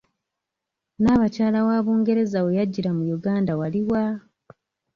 [1.01, 4.03] Naabakyala wa Bungereza we yajjira mu Uganda wali wa?